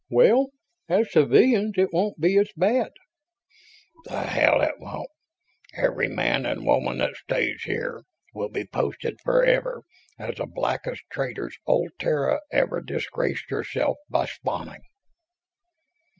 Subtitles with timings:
[0.09, 0.47] "Well,
[0.89, 2.89] as civilians, it won't be as bad...."
[4.05, 5.11] "The hell it won't.
[5.75, 8.01] Every man and woman that stays here
[8.33, 9.83] will be posted forever
[10.17, 14.81] as the blackest traitors old Terra ever disgraced herself by spawning."